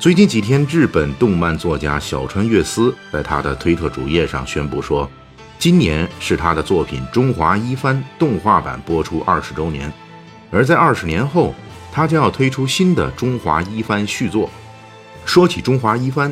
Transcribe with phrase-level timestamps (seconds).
[0.00, 5.06] 最近几天，日本动漫作家小川悦司在他的推特主页上宣布说，
[5.58, 9.92] 今年是他的作品《中华一番》动画版播出二十周年，
[10.50, 11.54] 而在二十年后，
[11.92, 14.48] 他将要推出新的《中华一番》续作。
[15.26, 16.30] 说起《中华一番》，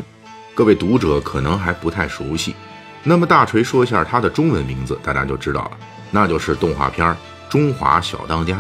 [0.55, 2.55] 各位读者可能还不太熟悉，
[3.03, 5.73] 那么大锤说一下它的中文名字，大家就知道了，
[6.11, 7.07] 那就是动画片
[7.51, 8.55] 《中华小当家》。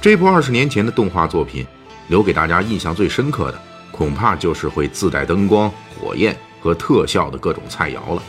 [0.00, 1.64] 这部二十年前的动画作品，
[2.08, 3.62] 留给大家印象最深刻的，
[3.98, 8.22] 恐怕就是会自带灯光、火焰和特效的各种菜肴了。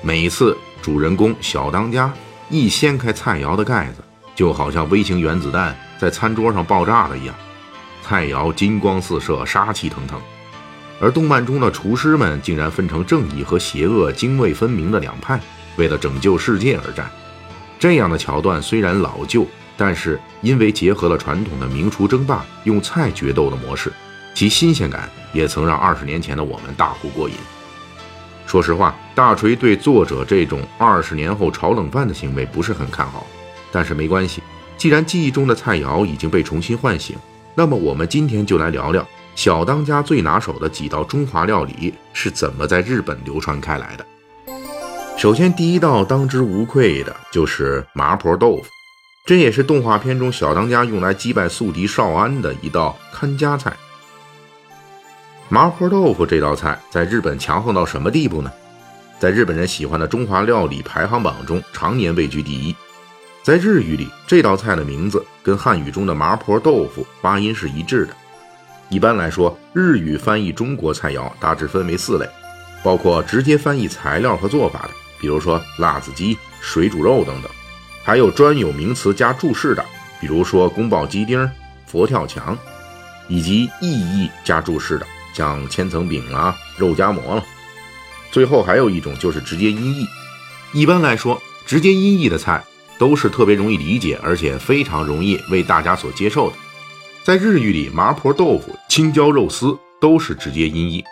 [0.00, 2.12] 每一次主人公小当家
[2.48, 3.96] 一掀开菜肴的盖子，
[4.36, 7.34] 就好像微型原子弹在餐桌上爆炸了一样，
[8.00, 10.20] 菜肴金光四射，杀气腾腾。
[11.00, 15.40] 而动漫中的厨师们竟然分成正义和邪恶泾渭分明的两派，
[15.76, 17.10] 为了拯救世界而战。
[17.76, 19.44] 这样的桥段虽然老旧。
[19.80, 23.92] 但是，因为结合了传统的名厨争霸、用菜决斗的模式，
[24.34, 27.34] 其新鲜感也曾让二十年前的我们大呼过瘾。
[28.46, 33.26] 说实话，大锤对作者这种二十年后炒冷饭的行为不是很看好。
[33.70, 34.42] 但是没关系，
[34.78, 37.16] 既然记忆中的菜肴已经被重新唤醒，
[37.54, 44.06] 那么我们今天就来聊聊小当家最拿手的几道中华料理是怎么在日本流传开来的。
[45.18, 48.64] 首先，第一道当之无愧的就是麻婆豆腐。
[49.26, 53.76] 这也是动画片中小当家用来击败宿敌少安的一道看家菜。
[55.50, 58.52] 麻婆豆腐这道菜在日本强横到什么地步呢？
[59.18, 62.76] 在日本人喜欢的中华料理排行榜中，常年位居第一。
[63.42, 68.14] 在日语里，这道菜的名字跟汉语中的麻婆豆腐发音是一致的。
[68.90, 72.28] 一般来说，日语翻译中国菜肴大致分为四类，
[72.82, 77.50] 包括直接翻译材料和做法的，比如说辣子鸡、水煮肉等等。
[78.04, 79.82] 还有专有名词加注释的，
[80.20, 81.50] 比如说宫保鸡丁、
[81.86, 82.56] 佛跳墙，
[83.28, 85.06] 以及意义加注释的，
[85.38, 87.44] 像千层饼啊、肉夹馍了。
[88.32, 90.04] 最后还有一种就是直接音译。
[90.72, 92.64] 一般来说，直接音译的菜
[92.98, 96.56] 都是特别容易理解，而且非常容易为大家所接受的。
[97.22, 101.04] 在日语里，麻婆豆腐、青椒肉丝都是直接音译。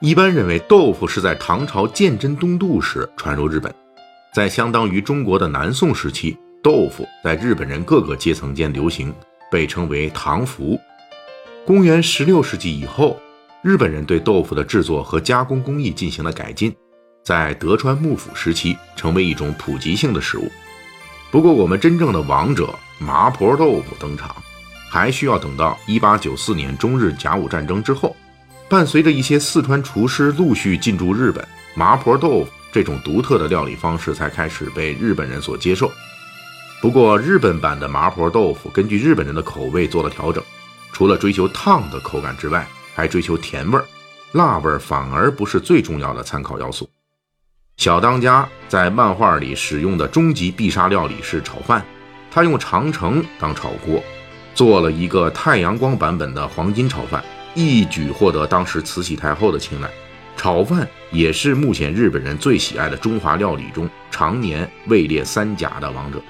[0.00, 3.72] 一般认为，豆腐是在唐朝鉴真东渡时传入日本。
[4.34, 9.14] 在相当于中国的南宋时期，豆腐在日本人各个阶层间流行，
[9.50, 10.76] 被称为唐服。
[11.64, 13.16] 公元十六世纪以后，
[13.62, 16.74] 日本人对豆腐的制作和加工工艺进行了改进，
[17.24, 20.50] 在德川幕府时期成为一种普及性的食物。
[21.30, 24.34] 不过，我们真正的王者麻婆豆腐登场，
[24.90, 28.16] 还需要等到一八九四年中日甲午战争之后，
[28.68, 31.46] 伴随着一些四川厨师陆续进驻日本，
[31.76, 32.50] 麻婆豆腐。
[32.72, 35.92] 这种独特的料理方式才开始被日本人所接受。
[36.80, 40.42] 不过，日本版的麻婆豆腐根据日本人的口味做了调整，
[40.92, 43.84] 除了追求烫的口感之外，还追求甜味儿，
[44.32, 46.88] 辣味儿反而不是最重要的参考要素。
[47.78, 51.84] 小当家在漫画里使用的终极必杀料理是炒饭，
[52.30, 54.02] 他用长城当炒锅，
[54.54, 59.90] 做了一个太阳光版本的黄金炒饭，一举获得当时慈禧太后的青睐。
[60.36, 66.20] 炒饭也是目前日本人最喜爱的中华料理中常年位列三甲的王者。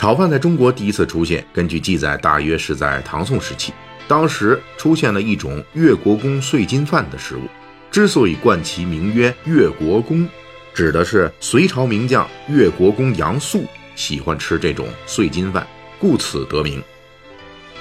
[0.00, 3.70] 炒饭在中国第一次出现，根据记载，大约是在唐宋时期。
[4.08, 7.42] 当时出现了一种越国公碎金饭的食物，
[7.90, 10.26] 之所以冠其名曰越国公，
[10.72, 15.66] 指的是隋朝名将越国公杨素喜欢吃这种碎金饭，
[15.98, 16.82] 故此得名。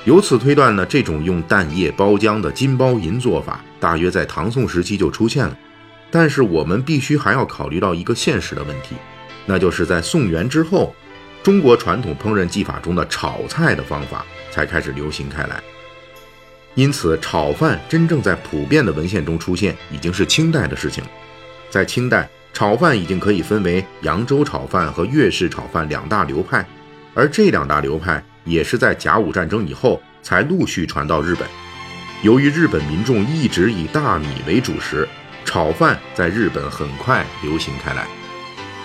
[0.03, 5.57] 由此推断呢，这种用蛋液包浆的金包银做法，大约在唐宋时期就出现了。
[6.12, 8.98] 但是我们必须还要考虑到一个现实的问题，
[9.45, 10.94] 那就是在宋元之后，
[11.44, 15.62] 中国传统烹饪技法中的炒菜的方法才开始流行开来。
[16.75, 21.03] 因此，炒饭真正在普遍的文献中出现，已经是清代的事情。
[21.69, 26.65] 在清代，炒饭已经可以分为扬州炒饭和粤式炒饭两大流派，
[27.13, 28.24] 而这两大流派。
[28.45, 31.47] 也是在甲午战争以后才陆续传到日本。
[32.24, 35.07] 由于日本民众一直以大米为主食，
[35.45, 38.07] 炒饭在日本很快流行开来。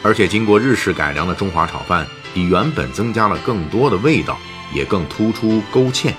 [0.03, 4.37] 而且经过日式改良的中华炒饭，比原本增加了更多的味道，
[4.75, 6.13] 也更突出勾芡。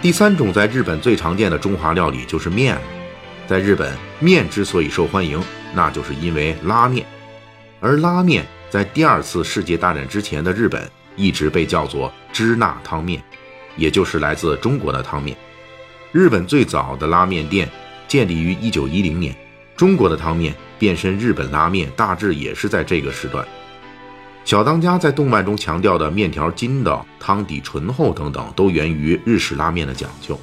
[0.00, 2.78] 第三种在日本最常见的中华料理就是面。
[3.46, 5.42] 在日本，面之所以受欢迎，
[5.74, 7.04] 那就是因为拉面。
[7.80, 13.22] 而拉面在第二次世界大战之前的日本一直被叫做支那汤面，
[13.76, 15.36] 也就是来自中国的汤面。
[16.12, 17.68] 日本最早的拉面店
[18.06, 19.36] 建立于1910年，
[19.76, 23.46] 中国的汤面变身日本拉面，大致也是在这个时段。
[24.44, 30.38] 小当家在动漫中强调的面条筋道、汤底醇厚等等，都源于日式拉面的讲究。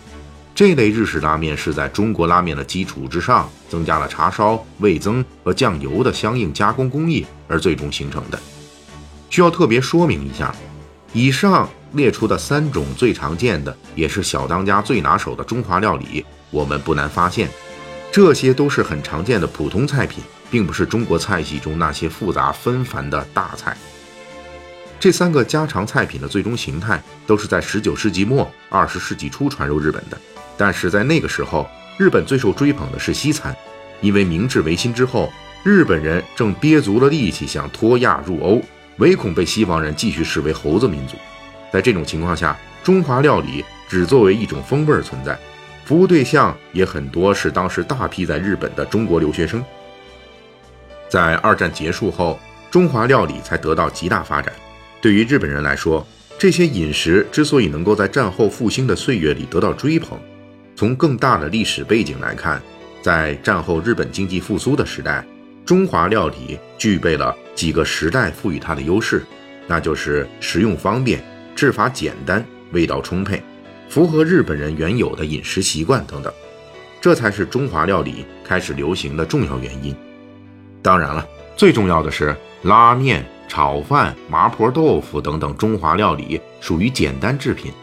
[0.56, 8.40] 这类日式拉面是在中国拉面的基础之上，增加了茶烧、味增和酱油的相应加工工艺而最终形成的。
[9.30, 10.56] 需要特别说明一下，
[11.13, 17.50] 以上列出的三种最常见的，也是小当家最拿手的中华料理，我们不难发现，
[18.12, 20.24] 这些都是很常见的普通菜品。
[20.51, 23.78] 并不是中国菜系中那些复杂纷繁的大菜。
[25.00, 30.18] 这三个家常菜品的最终形态都是在19世纪末、20世纪初传入日本的。
[30.57, 33.56] 但是在那个时候，日本最受追捧的是西餐，
[34.01, 35.31] 因为明治维新之后，
[35.63, 38.62] 日本人正憋足了力气想脱亚入欧，
[38.98, 41.16] 唯恐被西方人继续视为猴子民族。
[41.72, 45.40] 在这种情况下，中华料理只作为一种风味存在，
[45.86, 49.63] 服务对象也很多是当时大批在日本的中国留学生。
[51.07, 52.38] 在二战结束后，
[52.69, 54.54] 中华料理才得到极大发展。
[55.01, 56.06] 对于日本人来说，
[56.38, 60.19] 这些饮食之所以能够在战后复兴的岁月里得到追捧，
[60.75, 62.62] 从更大的历史背景来看，
[63.01, 65.25] 在战后日本经济复苏的时代，
[65.66, 69.24] 中华料理具备了几个时代赋予它的优势，
[69.68, 71.24] 那就是食用方便、
[71.56, 73.42] 制法简单、味道充沛，
[73.90, 76.34] 符合日本人原有的饮食习惯等等，
[77.00, 79.96] 这才是中华料理开始流行的重要原因。
[80.81, 81.25] 当然了，
[81.56, 87.74] 最重要的是拉面、炒饭、麻婆豆腐等等中华料理属于简单制品，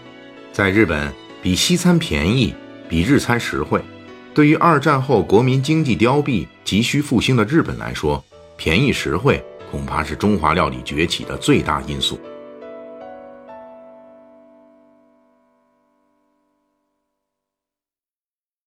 [0.53, 2.55] 在日本比西餐便宜，
[2.89, 3.83] 比日餐实惠。
[4.33, 8.25] 对于二战后国民经济凋敝、急需复兴的日本来说，
[8.57, 12.19] 便宜实惠恐怕是中华料理崛起的最大因素。